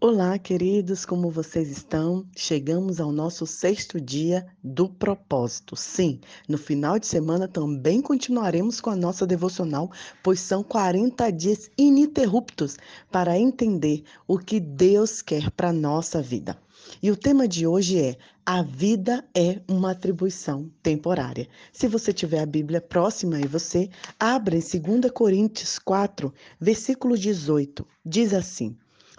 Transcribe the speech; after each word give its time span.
Olá, 0.00 0.36
queridos, 0.38 1.06
como 1.06 1.30
vocês 1.30 1.70
estão? 1.70 2.26
Chegamos 2.36 3.00
ao 3.00 3.12
nosso 3.12 3.46
sexto 3.46 4.00
dia 4.00 4.44
do 4.62 4.88
propósito. 4.88 5.76
Sim, 5.76 6.20
no 6.48 6.58
final 6.58 6.98
de 6.98 7.06
semana 7.06 7.46
também 7.46 8.02
continuaremos 8.02 8.80
com 8.80 8.90
a 8.90 8.96
nossa 8.96 9.24
devocional, 9.24 9.90
pois 10.22 10.40
são 10.40 10.62
40 10.62 11.30
dias 11.30 11.70
ininterruptos 11.78 12.76
para 13.10 13.38
entender 13.38 14.02
o 14.26 14.36
que 14.36 14.58
Deus 14.58 15.22
quer 15.22 15.50
para 15.52 15.68
a 15.68 15.72
nossa 15.72 16.20
vida. 16.20 16.58
E 17.00 17.10
o 17.10 17.16
tema 17.16 17.46
de 17.48 17.66
hoje 17.66 17.98
é: 17.98 18.18
A 18.44 18.62
vida 18.62 19.24
é 19.34 19.60
uma 19.66 19.92
atribuição 19.92 20.70
temporária. 20.82 21.48
Se 21.72 21.86
você 21.86 22.12
tiver 22.12 22.40
a 22.40 22.46
Bíblia 22.46 22.80
próxima 22.80 23.40
e 23.40 23.46
você, 23.46 23.88
abra 24.18 24.56
em 24.56 24.60
2 24.60 25.10
Coríntios 25.12 25.78
4, 25.78 26.34
versículo 26.60 27.16
18. 27.16 27.86
Diz 28.04 28.34
assim. 28.34 28.76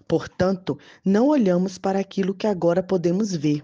Portanto, 0.07 0.77
não 1.03 1.27
olhamos 1.27 1.77
para 1.77 1.99
aquilo 1.99 2.33
que 2.33 2.47
agora 2.47 2.83
podemos 2.83 3.35
ver. 3.35 3.63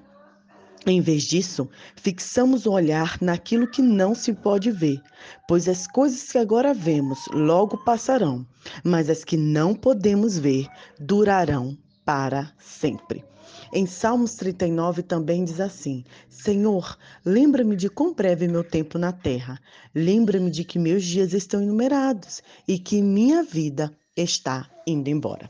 Em 0.86 1.00
vez 1.00 1.24
disso, 1.24 1.70
fixamos 1.96 2.66
o 2.66 2.72
olhar 2.72 3.18
naquilo 3.22 3.68
que 3.68 3.84
não 3.84 4.16
se 4.16 4.34
pode 4.34 4.72
ver, 4.72 5.00
pois 5.48 5.70
as 5.70 5.86
coisas 5.86 6.32
que 6.32 6.40
agora 6.40 6.74
vemos 6.74 7.20
logo 7.32 7.78
passarão, 7.84 8.46
mas 8.84 9.08
as 9.08 9.24
que 9.24 9.38
não 9.38 9.76
podemos 9.76 10.40
ver 10.40 10.68
durarão 11.00 11.78
para 12.04 12.52
sempre. 12.58 13.24
Em 13.72 13.86
Salmos 13.86 14.36
39 14.36 15.04
também 15.04 15.46
diz 15.46 15.60
assim: 15.60 16.04
Senhor, 16.28 16.98
lembra-me 17.24 17.76
de 17.76 17.88
quão 17.88 18.14
breve 18.14 18.46
é 18.46 18.48
meu 18.48 18.64
tempo 18.64 18.98
na 18.98 19.12
terra. 19.12 19.60
Lembra-me 19.94 20.50
de 20.50 20.64
que 20.64 20.80
meus 20.80 21.04
dias 21.04 21.32
estão 21.34 21.62
enumerados 21.62 22.42
e 22.68 22.80
que 22.80 23.02
minha 23.02 23.44
vida 23.44 23.96
está 24.18 24.70
indo 24.86 25.10
embora. 25.10 25.50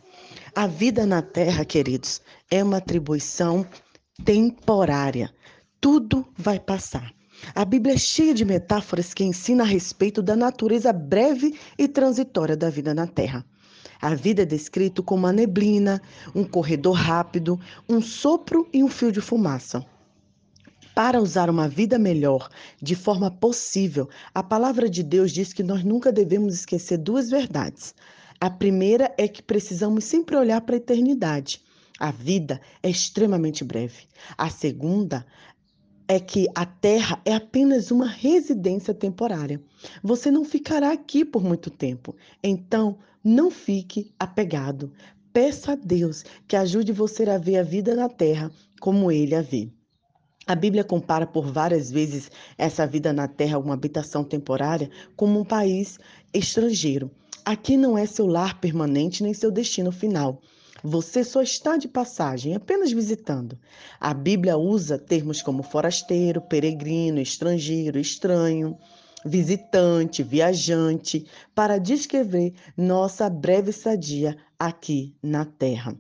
A 0.54 0.68
vida 0.68 1.06
na 1.06 1.22
terra, 1.22 1.64
queridos, 1.64 2.22
é 2.50 2.62
uma 2.62 2.78
atribuição 2.78 3.66
temporária. 4.26 5.34
Tudo 5.80 6.28
vai 6.38 6.60
passar. 6.60 7.14
A 7.56 7.64
Bíblia 7.64 7.96
é 7.96 7.98
cheia 7.98 8.34
de 8.34 8.44
metáforas 8.44 9.14
que 9.14 9.24
ensina 9.24 9.64
a 9.64 9.66
respeito 9.66 10.22
da 10.22 10.36
natureza 10.36 10.92
breve 10.92 11.58
e 11.78 11.88
transitória 11.88 12.58
da 12.58 12.70
vida 12.70 12.94
na 12.94 13.08
terra. 13.08 13.46
A 14.02 14.14
vida 14.14 14.42
é 14.42 14.46
descrita 14.46 15.02
como 15.02 15.26
uma 15.26 15.32
neblina, 15.32 16.02
um 16.36 16.44
corredor 16.44 16.98
rápido, 16.98 17.58
um 17.88 18.02
sopro 18.02 18.68
e 18.74 18.84
um 18.84 18.90
fio 18.90 19.10
de 19.10 19.22
fumaça. 19.22 19.86
Para 20.94 21.22
usar 21.22 21.50
uma 21.50 21.70
vida 21.70 21.98
melhor, 21.98 22.50
de 22.82 22.94
forma 22.94 23.32
possível, 23.32 24.10
a 24.34 24.44
palavra 24.44 24.90
de 24.90 25.02
Deus 25.02 25.32
diz 25.32 25.54
que 25.54 25.64
nós 25.64 25.82
nunca 25.82 26.12
devemos 26.12 26.54
esquecer 26.54 26.98
duas 26.98 27.30
verdades. 27.30 27.96
A 28.42 28.50
primeira 28.50 29.14
é 29.20 29.28
que 29.28 29.44
precisamos 29.44 30.04
sempre 30.04 30.36
olhar 30.36 30.62
para 30.62 30.76
a 30.76 30.78
eternidade. 30.78 31.62
A 32.00 32.10
vida 32.10 32.60
é 32.82 32.90
extremamente 32.90 33.64
breve. 33.64 34.08
A 34.36 34.50
segunda 34.50 35.24
é 36.08 36.20
que 36.20 36.48
a 36.56 36.66
Terra 36.66 37.22
é 37.24 37.36
apenas 37.36 37.92
uma 37.92 38.08
residência 38.08 38.96
temporária. 38.96 39.62
Você 40.02 40.32
não 40.32 40.44
ficará 40.44 40.92
aqui 40.92 41.24
por 41.24 41.44
muito 41.44 41.70
tempo. 41.70 42.16
Então, 42.42 42.98
não 43.24 43.52
fique 43.52 44.12
apegado. 44.18 44.92
Peça 45.32 45.74
a 45.74 45.76
Deus 45.76 46.26
que 46.48 46.56
ajude 46.56 46.92
você 46.92 47.30
a 47.30 47.38
ver 47.38 47.58
a 47.58 47.64
vida 47.64 47.94
na 47.94 48.10
Terra 48.10 48.52
como 48.80 49.12
ele 49.12 49.36
a 49.36 49.44
vê. 49.44 49.70
A 50.48 50.56
Bíblia 50.56 50.84
compara 50.84 51.28
por 51.28 51.46
várias 51.52 51.92
vezes 51.92 52.32
essa 52.58 52.88
vida 52.88 53.14
na 53.14 53.28
Terra, 53.28 53.60
uma 53.60 53.76
habitação 53.76 54.24
temporária, 54.24 54.90
como 55.16 55.40
um 55.40 55.46
país 55.46 56.00
estrangeiro. 56.34 57.12
Aqui 57.52 57.76
não 57.76 57.98
é 57.98 58.06
seu 58.06 58.28
lar 58.28 58.62
permanente 58.62 59.22
nem 59.22 59.34
seu 59.34 59.52
destino 59.52 59.92
final. 59.92 60.42
Você 60.82 61.22
só 61.22 61.42
está 61.42 61.76
de 61.76 61.86
passagem, 61.86 62.56
apenas 62.56 62.94
visitando. 62.94 63.60
A 64.00 64.14
Bíblia 64.14 64.56
usa 64.56 64.98
termos 64.98 65.42
como 65.42 65.62
forasteiro, 65.62 66.40
peregrino, 66.40 67.20
estrangeiro, 67.20 68.00
estranho, 68.00 68.78
visitante, 69.26 70.24
viajante, 70.24 71.26
para 71.54 71.78
descrever 71.78 72.54
nossa 72.78 73.30
breve 73.30 73.72
estadia 73.72 74.38
aqui 74.58 75.14
na 75.22 75.44
Terra. 75.44 75.94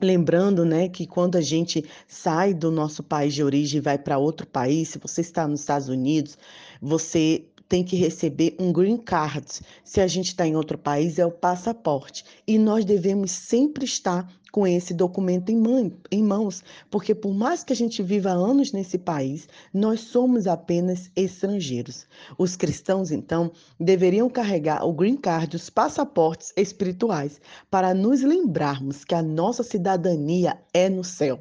Lembrando, 0.00 0.64
né, 0.64 0.88
que 0.88 1.06
quando 1.06 1.36
a 1.36 1.42
gente 1.42 1.84
sai 2.08 2.54
do 2.54 2.70
nosso 2.70 3.02
país 3.02 3.34
de 3.34 3.44
origem 3.44 3.78
e 3.78 3.82
vai 3.82 3.98
para 3.98 4.16
outro 4.16 4.46
país, 4.46 4.88
se 4.88 4.98
você 4.98 5.20
está 5.20 5.46
nos 5.46 5.60
Estados 5.60 5.90
Unidos, 5.90 6.38
você 6.80 7.50
tem 7.74 7.82
que 7.82 7.96
receber 7.96 8.54
um 8.56 8.72
green 8.72 8.96
card. 8.96 9.44
Se 9.82 10.00
a 10.00 10.06
gente 10.06 10.28
está 10.28 10.46
em 10.46 10.54
outro 10.54 10.78
país, 10.78 11.18
é 11.18 11.26
o 11.26 11.32
passaporte. 11.32 12.24
E 12.46 12.56
nós 12.56 12.84
devemos 12.84 13.32
sempre 13.32 13.84
estar 13.84 14.32
com 14.52 14.64
esse 14.64 14.94
documento 14.94 15.50
em, 15.50 15.56
mãe, 15.56 15.92
em 16.08 16.22
mãos, 16.22 16.62
porque 16.88 17.16
por 17.16 17.34
mais 17.34 17.64
que 17.64 17.72
a 17.72 17.76
gente 17.76 18.00
viva 18.00 18.30
anos 18.30 18.70
nesse 18.70 18.96
país, 18.96 19.48
nós 19.72 20.02
somos 20.02 20.46
apenas 20.46 21.10
estrangeiros. 21.16 22.06
Os 22.38 22.54
cristãos, 22.54 23.10
então, 23.10 23.50
deveriam 23.80 24.30
carregar 24.30 24.86
o 24.86 24.92
green 24.92 25.16
card, 25.16 25.56
os 25.56 25.68
passaportes 25.68 26.52
espirituais, 26.56 27.40
para 27.68 27.92
nos 27.92 28.22
lembrarmos 28.22 29.02
que 29.02 29.16
a 29.16 29.22
nossa 29.22 29.64
cidadania 29.64 30.56
é 30.72 30.88
no 30.88 31.02
céu. 31.02 31.40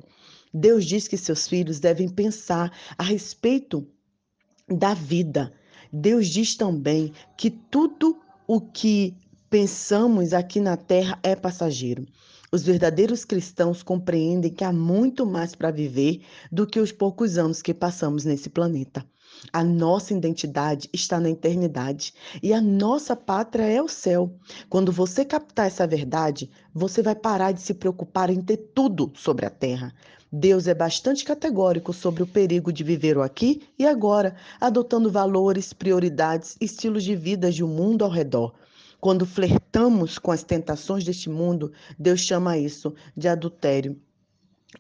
Deus 0.51 0.83
diz 0.83 1.07
que 1.07 1.15
seus 1.15 1.47
filhos 1.47 1.79
devem 1.79 2.09
pensar 2.09 2.75
a 2.97 3.03
respeito 3.03 3.87
da 4.67 4.95
vida 4.95 5.53
Deus 5.95 6.27
diz 6.27 6.55
também 6.55 7.13
que 7.37 7.51
tudo 7.51 8.19
o 8.47 8.59
que 8.59 9.15
pensamos 9.47 10.33
aqui 10.33 10.59
na 10.59 10.75
terra 10.75 11.19
é 11.21 11.35
passageiro. 11.35 12.07
Os 12.51 12.63
verdadeiros 12.63 13.23
cristãos 13.23 13.83
compreendem 13.83 14.51
que 14.51 14.63
há 14.63 14.73
muito 14.73 15.23
mais 15.23 15.53
para 15.53 15.69
viver 15.69 16.21
do 16.51 16.65
que 16.65 16.79
os 16.79 16.91
poucos 16.91 17.37
anos 17.37 17.61
que 17.61 17.75
passamos 17.75 18.25
nesse 18.25 18.49
planeta. 18.49 19.05
A 19.51 19.63
nossa 19.63 20.13
identidade 20.13 20.89
está 20.93 21.19
na 21.19 21.29
eternidade 21.29 22.13
e 22.41 22.53
a 22.53 22.61
nossa 22.61 23.15
pátria 23.15 23.63
é 23.63 23.81
o 23.81 23.87
céu. 23.87 24.33
Quando 24.69 24.91
você 24.91 25.25
captar 25.25 25.67
essa 25.67 25.85
verdade, 25.85 26.49
você 26.73 27.01
vai 27.01 27.15
parar 27.15 27.51
de 27.51 27.61
se 27.61 27.73
preocupar 27.73 28.29
em 28.29 28.41
ter 28.41 28.57
tudo 28.73 29.11
sobre 29.15 29.45
a 29.45 29.49
terra. 29.49 29.93
Deus 30.31 30.67
é 30.67 30.73
bastante 30.73 31.23
categórico 31.23 31.93
sobre 31.93 32.23
o 32.23 32.27
perigo 32.27 32.73
de 32.73 32.83
viver 32.83 33.17
o 33.17 33.21
aqui 33.21 33.61
e 33.77 33.85
agora, 33.85 34.35
adotando 34.59 35.11
valores, 35.11 35.73
prioridades, 35.73 36.57
estilos 36.59 37.03
de 37.03 37.15
vida 37.15 37.51
de 37.51 37.63
um 37.63 37.67
mundo 37.67 38.03
ao 38.03 38.09
redor. 38.09 38.55
Quando 38.99 39.25
flertamos 39.25 40.17
com 40.17 40.31
as 40.31 40.43
tentações 40.43 41.03
deste 41.03 41.29
mundo, 41.29 41.71
Deus 41.99 42.21
chama 42.21 42.57
isso 42.57 42.95
de 43.15 43.27
adultério 43.27 43.99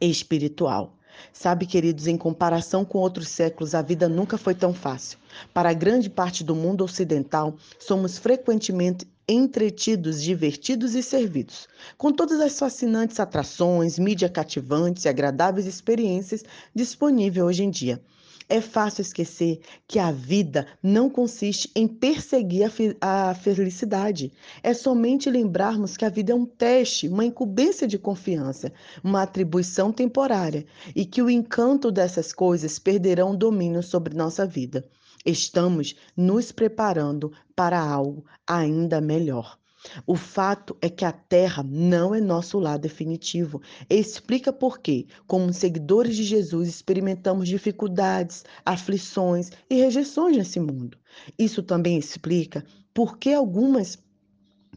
espiritual. 0.01 0.97
Sabe, 1.31 1.65
queridos, 1.65 2.07
em 2.07 2.17
comparação 2.17 2.83
com 2.85 2.99
outros 2.99 3.27
séculos, 3.27 3.75
a 3.75 3.81
vida 3.81 4.07
nunca 4.07 4.37
foi 4.37 4.55
tão 4.55 4.73
fácil. 4.73 5.17
Para 5.53 5.73
grande 5.73 6.09
parte 6.09 6.43
do 6.43 6.55
mundo 6.55 6.83
ocidental, 6.83 7.55
somos 7.79 8.17
frequentemente 8.17 9.07
entretidos, 9.27 10.21
divertidos 10.21 10.95
e 10.95 11.03
servidos, 11.03 11.67
com 11.97 12.11
todas 12.11 12.39
as 12.39 12.59
fascinantes 12.59 13.19
atrações, 13.19 13.97
mídia 13.97 14.27
cativantes 14.27 15.05
e 15.05 15.09
agradáveis 15.09 15.65
experiências 15.65 16.43
disponíveis 16.75 17.45
hoje 17.45 17.63
em 17.63 17.69
dia. 17.69 18.01
É 18.49 18.59
fácil 18.61 19.01
esquecer 19.01 19.61
que 19.87 19.99
a 19.99 20.11
vida 20.11 20.67
não 20.81 21.09
consiste 21.09 21.71
em 21.75 21.87
perseguir 21.87 22.69
a, 22.99 23.29
a 23.29 23.35
felicidade. 23.35 24.31
É 24.61 24.73
somente 24.73 25.29
lembrarmos 25.29 25.95
que 25.95 26.05
a 26.05 26.09
vida 26.09 26.31
é 26.31 26.35
um 26.35 26.45
teste, 26.45 27.07
uma 27.07 27.25
incumbência 27.25 27.87
de 27.87 27.97
confiança, 27.97 28.71
uma 29.03 29.21
atribuição 29.21 29.91
temporária 29.91 30.65
e 30.95 31.05
que 31.05 31.21
o 31.21 31.29
encanto 31.29 31.91
dessas 31.91 32.33
coisas 32.33 32.77
perderão 32.77 33.31
o 33.31 33.37
domínio 33.37 33.81
sobre 33.81 34.15
nossa 34.15 34.45
vida. 34.45 34.83
Estamos 35.25 35.95
nos 36.17 36.51
preparando 36.51 37.31
para 37.55 37.79
algo 37.79 38.25
ainda 38.45 38.99
melhor. 38.99 39.57
O 40.05 40.15
fato 40.15 40.77
é 40.81 40.89
que 40.89 41.03
a 41.05 41.11
Terra 41.11 41.63
não 41.63 42.15
é 42.15 42.21
nosso 42.21 42.59
lar 42.59 42.79
definitivo. 42.79 43.61
Explica 43.89 44.53
por 44.53 44.79
quê, 44.79 45.07
como 45.27 45.51
seguidores 45.53 46.15
de 46.15 46.23
Jesus, 46.23 46.69
experimentamos 46.69 47.47
dificuldades, 47.47 48.45
aflições 48.65 49.51
e 49.69 49.75
rejeições 49.75 50.37
nesse 50.37 50.59
mundo. 50.59 50.97
Isso 51.37 51.61
também 51.61 51.97
explica 51.97 52.65
por 52.93 53.17
que 53.17 53.33
algumas 53.33 53.97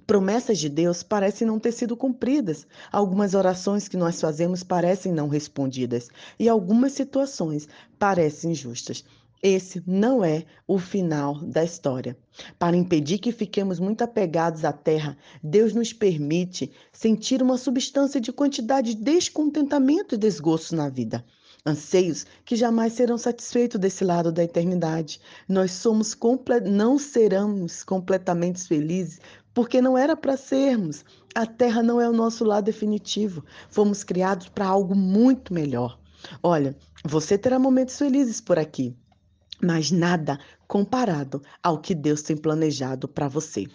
promessas 0.06 0.58
de 0.58 0.68
Deus 0.68 1.02
parecem 1.02 1.46
não 1.46 1.58
ter 1.58 1.72
sido 1.72 1.96
cumpridas, 1.96 2.66
algumas 2.92 3.34
orações 3.34 3.88
que 3.88 3.96
nós 3.96 4.20
fazemos 4.20 4.62
parecem 4.62 5.12
não 5.12 5.28
respondidas 5.28 6.08
e 6.38 6.48
algumas 6.48 6.92
situações 6.92 7.68
parecem 7.98 8.52
injustas. 8.52 9.04
Esse 9.42 9.82
não 9.86 10.24
é 10.24 10.44
o 10.66 10.78
final 10.78 11.40
da 11.40 11.62
história. 11.62 12.16
Para 12.58 12.76
impedir 12.76 13.18
que 13.18 13.32
fiquemos 13.32 13.78
muito 13.78 14.02
apegados 14.02 14.64
à 14.64 14.72
terra, 14.72 15.16
Deus 15.42 15.74
nos 15.74 15.92
permite 15.92 16.70
sentir 16.92 17.42
uma 17.42 17.58
substância 17.58 18.20
de 18.20 18.32
quantidade 18.32 18.94
de 18.94 19.02
descontentamento 19.02 20.14
e 20.14 20.18
desgosto 20.18 20.74
na 20.74 20.88
vida. 20.88 21.24
Anseios 21.64 22.24
que 22.44 22.54
jamais 22.54 22.92
serão 22.92 23.18
satisfeitos 23.18 23.80
desse 23.80 24.04
lado 24.04 24.30
da 24.30 24.44
eternidade. 24.44 25.20
Nós 25.48 25.72
somos 25.72 26.16
não 26.64 26.98
seremos 26.98 27.82
completamente 27.82 28.66
felizes 28.66 29.20
porque 29.52 29.80
não 29.80 29.98
era 29.98 30.16
para 30.16 30.36
sermos. 30.36 31.04
A 31.34 31.44
terra 31.44 31.82
não 31.82 32.00
é 32.00 32.08
o 32.08 32.12
nosso 32.12 32.44
lar 32.44 32.62
definitivo. 32.62 33.44
Fomos 33.68 34.04
criados 34.04 34.48
para 34.48 34.66
algo 34.66 34.94
muito 34.94 35.52
melhor. 35.52 35.98
Olha, 36.42 36.76
você 37.04 37.36
terá 37.36 37.58
momentos 37.58 37.98
felizes 37.98 38.40
por 38.40 38.58
aqui, 38.58 38.94
mas 39.62 39.90
nada 39.90 40.38
comparado 40.66 41.42
ao 41.62 41.78
que 41.78 41.94
Deus 41.94 42.22
tem 42.22 42.36
planejado 42.36 43.08
para 43.08 43.28
você. 43.28 43.66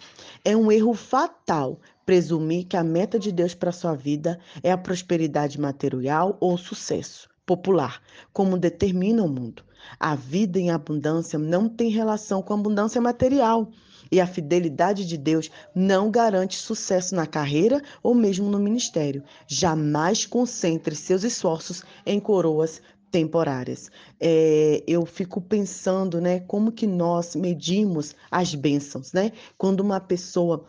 É 0.44 0.56
um 0.56 0.70
erro 0.70 0.94
fatal 0.94 1.80
presumir 2.04 2.66
que 2.66 2.76
a 2.76 2.84
meta 2.84 3.18
de 3.18 3.32
Deus 3.32 3.54
para 3.54 3.72
sua 3.72 3.94
vida 3.94 4.38
é 4.62 4.70
a 4.70 4.78
prosperidade 4.78 5.60
material 5.60 6.36
ou 6.40 6.58
sucesso 6.58 7.28
popular, 7.46 8.00
como 8.32 8.58
determina 8.58 9.22
o 9.22 9.28
mundo. 9.28 9.64
A 9.98 10.14
vida 10.14 10.58
em 10.58 10.70
abundância 10.70 11.38
não 11.38 11.68
tem 11.68 11.90
relação 11.90 12.40
com 12.40 12.54
abundância 12.54 13.00
material. 13.00 13.68
E 14.10 14.20
a 14.20 14.26
fidelidade 14.26 15.06
de 15.06 15.16
Deus 15.16 15.50
não 15.74 16.10
garante 16.10 16.56
sucesso 16.56 17.14
na 17.14 17.26
carreira 17.26 17.82
ou 18.02 18.14
mesmo 18.14 18.50
no 18.50 18.58
ministério. 18.58 19.24
Jamais 19.46 20.26
concentre 20.26 20.94
seus 20.94 21.24
esforços 21.24 21.82
em 22.04 22.20
coroas 22.20 22.82
temporárias. 23.12 23.90
É, 24.18 24.82
eu 24.86 25.04
fico 25.04 25.40
pensando, 25.40 26.20
né, 26.20 26.40
como 26.40 26.72
que 26.72 26.86
nós 26.86 27.36
medimos 27.36 28.16
as 28.30 28.54
bênçãos, 28.54 29.12
né? 29.12 29.30
Quando 29.58 29.80
uma 29.80 30.00
pessoa 30.00 30.64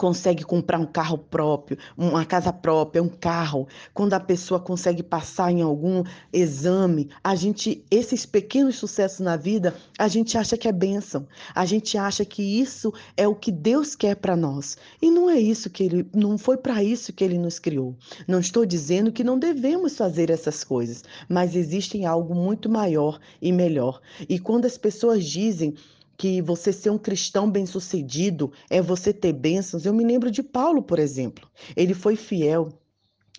consegue 0.00 0.42
comprar 0.44 0.78
um 0.78 0.86
carro 0.86 1.18
próprio, 1.18 1.76
uma 1.94 2.24
casa 2.24 2.50
própria, 2.50 3.02
um 3.02 3.08
carro, 3.08 3.68
quando 3.92 4.14
a 4.14 4.18
pessoa 4.18 4.58
consegue 4.58 5.02
passar 5.02 5.52
em 5.52 5.60
algum 5.60 6.02
exame, 6.32 7.10
a 7.22 7.34
gente 7.34 7.84
esses 7.90 8.24
pequenos 8.24 8.76
sucessos 8.76 9.20
na 9.20 9.36
vida, 9.36 9.74
a 9.98 10.08
gente 10.08 10.38
acha 10.38 10.56
que 10.56 10.66
é 10.66 10.72
bênção. 10.72 11.28
A 11.54 11.66
gente 11.66 11.98
acha 11.98 12.24
que 12.24 12.42
isso 12.42 12.94
é 13.14 13.28
o 13.28 13.34
que 13.34 13.52
Deus 13.52 13.94
quer 13.94 14.16
para 14.16 14.34
nós. 14.34 14.78
E 15.02 15.10
não 15.10 15.28
é 15.28 15.38
isso 15.38 15.68
que 15.68 15.82
ele 15.82 16.08
não 16.14 16.38
foi 16.38 16.56
para 16.56 16.82
isso 16.82 17.12
que 17.12 17.22
ele 17.22 17.36
nos 17.36 17.58
criou. 17.58 17.94
Não 18.26 18.40
estou 18.40 18.64
dizendo 18.64 19.12
que 19.12 19.22
não 19.22 19.38
devemos 19.38 19.98
fazer 19.98 20.30
essas 20.30 20.64
coisas, 20.64 21.04
mas 21.28 21.54
existe 21.54 22.02
algo 22.06 22.34
muito 22.34 22.70
maior 22.70 23.20
e 23.42 23.52
melhor. 23.52 24.00
E 24.26 24.38
quando 24.38 24.64
as 24.64 24.78
pessoas 24.78 25.26
dizem 25.26 25.74
que 26.20 26.42
você 26.42 26.70
ser 26.70 26.90
um 26.90 26.98
cristão 26.98 27.50
bem-sucedido 27.50 28.52
é 28.68 28.82
você 28.82 29.10
ter 29.10 29.32
bênçãos. 29.32 29.86
Eu 29.86 29.94
me 29.94 30.04
lembro 30.04 30.30
de 30.30 30.42
Paulo, 30.42 30.82
por 30.82 30.98
exemplo. 30.98 31.48
Ele 31.74 31.94
foi 31.94 32.14
fiel 32.14 32.68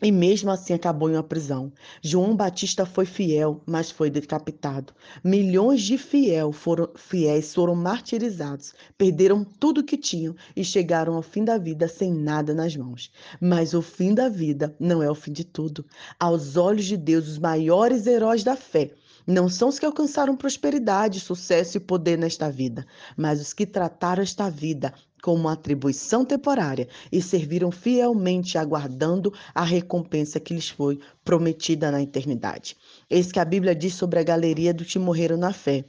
e 0.01 0.12
mesmo 0.12 0.50
assim 0.50 0.74
acabou 0.74 1.07
em 1.07 1.13
uma 1.13 1.22
prisão. 1.22 1.72
João 2.01 2.36
Batista 2.36 2.83
foi 2.83 3.06
fiel, 3.06 3.62
mas 3.68 3.92
foi 3.92 4.10
decapitado. 4.10 4.94
Milhões 5.24 5.83
de 5.83 5.95
fiel 5.95 6.51
foram, 6.51 6.89
fiéis 6.95 7.54
foram 7.54 7.75
martirizados, 7.75 8.74
perderam 8.98 9.44
tudo 9.44 9.83
que 9.83 9.95
tinham 9.95 10.36
e 10.56 10.63
chegaram 10.63 11.13
ao 11.13 11.22
fim 11.22 11.44
da 11.44 11.60
vida 11.60 11.88
sem 11.88 12.12
nada 12.12 12.51
nas 12.51 12.75
mãos. 12.75 13.12
Mas 13.39 13.75
o 13.75 13.81
fim 13.83 14.12
da 14.16 14.28
vida 14.28 14.75
não 14.80 15.04
é 15.04 15.12
o 15.12 15.13
fim 15.13 15.31
de 15.31 15.44
tudo. 15.44 15.86
Aos 16.19 16.57
olhos 16.57 16.86
de 16.86 16.98
Deus, 16.98 17.28
os 17.28 17.38
maiores 17.38 18.07
heróis 18.07 18.44
da 18.44 18.56
fé 18.56 18.89
não 19.25 19.47
são 19.50 19.69
os 19.69 19.79
que 19.79 19.85
alcançaram 19.85 20.35
prosperidade, 20.35 21.19
sucesso 21.19 21.77
e 21.77 21.79
poder 21.79 22.18
nesta 22.18 22.50
vida, 22.50 22.85
mas 23.15 23.41
os 23.41 23.53
que 23.53 23.65
trataram 23.65 24.23
esta 24.23 24.50
vida 24.50 24.94
como 25.21 25.41
uma 25.41 25.53
atribuição 25.53 26.25
temporária 26.25 26.88
e 27.12 27.21
serviram 27.21 27.71
fielmente 27.71 28.57
aguardando 28.57 29.33
a 29.53 29.63
recompensa 29.63 30.39
que 30.39 30.53
lhes 30.53 30.69
foi 30.69 31.00
prometida 31.23 31.91
na 31.91 32.01
eternidade. 32.01 32.75
Eis 33.09 33.31
que 33.31 33.39
a 33.39 33.45
Bíblia 33.45 33.75
diz 33.75 33.94
sobre 33.94 34.19
a 34.19 34.23
galeria 34.23 34.73
dos 34.73 34.91
que 34.91 35.00
morreram 35.00 35.38
na 35.38 35.53
fé. 35.53 35.85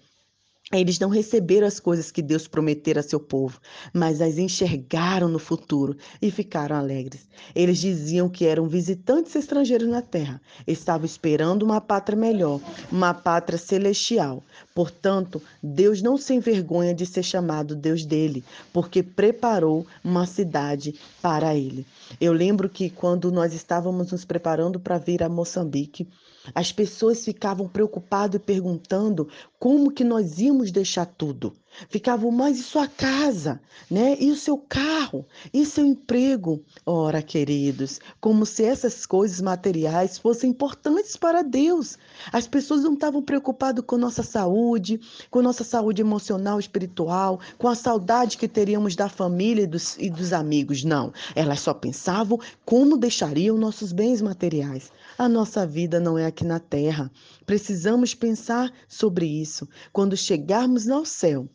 Eles 0.71 0.99
não 0.99 1.09
receberam 1.09 1.67
as 1.67 1.81
coisas 1.81 2.11
que 2.11 2.23
Deus 2.23 2.47
prometera 2.47 3.01
a 3.01 3.03
seu 3.03 3.19
povo, 3.19 3.61
mas 3.93 4.21
as 4.23 4.39
enxergaram 4.39 5.29
no 5.29 5.39
futuro 5.39 5.97
e 6.21 6.31
ficaram 6.31 6.77
alegres. 6.77 7.27
Eles 7.55 7.79
diziam 7.79 8.29
que 8.29 8.47
eram 8.47 8.69
visitantes 8.69 9.35
estrangeiros 9.35 9.89
na 9.89 10.01
terra, 10.01 10.41
estavam 10.67 11.05
esperando 11.05 11.65
uma 11.65 11.81
pátria 11.81 12.17
melhor, 12.17 12.61
uma 12.91 13.13
pátria 13.13 13.59
celestial. 13.59 14.43
Portanto, 14.75 15.43
Deus 15.63 16.01
não 16.01 16.17
se 16.17 16.33
envergonha 16.33 16.95
de 16.95 17.05
ser 17.05 17.23
chamado 17.23 17.75
Deus 17.75 18.07
dele, 18.07 18.45
porque 18.73 19.03
preparou 19.03 19.87
uma 20.03 20.27
cidade 20.27 20.95
para 21.21 21.55
ele. 21.55 21.85
Eu 22.21 22.33
lembro 22.33 22.69
que 22.69 22.89
quando 22.89 23.33
nós 23.33 23.53
estávamos 23.53 24.13
nos 24.13 24.25
preparando 24.25 24.79
para 24.81 24.97
vir 24.97 25.23
a 25.23 25.29
Moçambique, 25.29 26.09
as 26.55 26.73
pessoas 26.73 27.25
ficavam 27.25 27.69
preocupadas 27.69 28.41
e 28.41 28.45
perguntando 28.45 29.29
como 29.59 29.93
que 29.93 30.05
nós 30.05 30.39
íamos 30.39 30.71
deixar 30.71 31.07
tudo. 31.07 31.55
Ficavam, 31.89 32.31
mais 32.31 32.59
e 32.59 32.63
sua 32.63 32.87
casa, 32.87 33.61
né? 33.91 34.17
E 34.21 34.31
o 34.31 34.37
seu 34.37 34.59
carro, 34.59 35.27
e 35.53 35.65
seu 35.65 35.85
emprego? 35.85 36.63
Ora, 36.85 37.23
queridos, 37.23 38.01
como 38.21 38.45
se 38.47 38.65
essas 38.65 39.07
coisas 39.07 39.41
materiais 39.41 40.19
fossem 40.19 40.51
importantes 40.51 41.17
para 41.17 41.43
Deus. 41.43 41.99
As 42.33 42.47
pessoas 42.47 42.83
não 42.83 42.95
estavam 42.95 43.23
preocupadas 43.23 43.85
com 43.87 43.97
nossa 43.97 44.23
saúde, 44.23 45.01
com 45.31 45.43
nossa 45.43 45.65
saúde 45.65 46.03
emocional, 46.03 46.59
espiritual, 46.59 47.41
com 47.59 47.69
a 47.69 47.75
saudade 47.75 48.37
que 48.37 48.49
teríamos 48.49 48.95
da 48.95 49.09
família 49.09 49.63
e 49.63 49.67
dos, 49.67 49.97
e 49.99 50.11
dos 50.11 50.33
amigos. 50.33 50.85
Não, 50.85 51.13
elas 51.35 51.61
só 51.61 51.75
pensavam 51.75 52.39
como 52.65 52.97
deixariam 52.97 53.57
nossos 53.57 53.93
bens 53.93 54.21
materiais. 54.21 54.93
A 55.19 55.29
nossa 55.29 55.67
vida 55.67 56.01
não 56.01 56.19
é 56.19 56.27
aqui 56.27 56.45
na 56.45 56.59
terra. 56.59 57.11
Precisamos 57.45 58.15
pensar 58.15 58.73
sobre 58.89 59.27
isso. 59.27 59.69
Quando 59.93 60.17
chegarmos 60.17 60.89
ao 60.89 61.05
céu, 61.05 61.49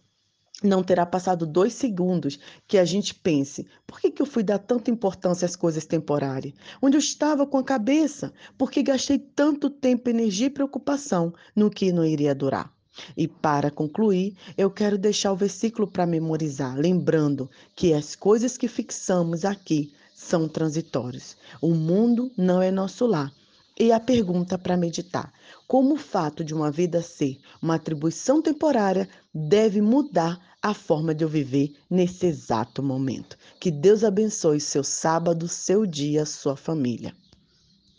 não 0.64 0.82
terá 0.82 1.06
passado 1.06 1.46
dois 1.46 1.74
segundos 1.74 2.40
que 2.68 2.78
a 2.78 2.86
gente 2.86 3.14
pense: 3.14 3.68
por 3.86 4.00
que, 4.00 4.10
que 4.10 4.22
eu 4.22 4.26
fui 4.26 4.42
dar 4.42 4.58
tanta 4.58 4.90
importância 4.90 5.46
às 5.46 5.56
coisas 5.56 5.86
temporárias? 5.86 6.54
Onde 6.82 6.98
eu 6.98 7.00
estava 7.00 7.46
com 7.46 7.58
a 7.58 7.64
cabeça? 7.64 8.34
Por 8.58 8.72
que 8.72 8.82
gastei 8.82 9.20
tanto 9.20 9.70
tempo, 9.70 10.10
energia 10.10 10.48
e 10.48 10.52
preocupação 10.52 11.34
no 11.56 11.70
que 11.70 11.92
não 11.92 12.04
iria 12.04 12.34
durar? 12.34 12.74
E 13.16 13.28
para 13.28 13.70
concluir, 13.70 14.36
eu 14.58 14.72
quero 14.72 14.98
deixar 14.98 15.32
o 15.32 15.36
versículo 15.36 15.88
para 15.88 16.08
memorizar, 16.08 16.76
lembrando 16.76 17.50
que 17.76 17.94
as 17.94 18.16
coisas 18.16 18.58
que 18.58 18.68
fixamos 18.68 19.46
aqui 19.46 19.94
são 20.16 20.48
transitórias. 20.48 21.38
O 21.62 21.76
mundo 21.76 22.32
não 22.36 22.60
é 22.60 22.72
nosso 22.72 23.06
lar. 23.06 23.32
E 23.80 23.92
a 23.92 24.00
pergunta 24.00 24.58
para 24.58 24.76
meditar: 24.76 25.32
como 25.68 25.94
o 25.94 26.00
fato 26.00 26.44
de 26.44 26.52
uma 26.52 26.72
vida 26.72 27.00
ser 27.04 27.38
uma 27.62 27.76
atribuição 27.76 28.42
temporária 28.42 29.08
deve 29.32 29.82
mudar 29.82 30.40
a 30.60 30.74
forma 30.74 31.14
de 31.14 31.24
eu 31.24 31.30
viver 31.30 31.76
nesse 31.88 32.26
exato 32.26 32.82
momento? 32.82 33.38
Que 33.60 33.70
Deus 33.70 34.04
abençoe 34.04 34.60
seu 34.60 34.84
sábado, 34.84 35.48
seu 35.48 35.86
dia, 35.86 36.26
sua 36.26 36.56
família. 36.56 37.14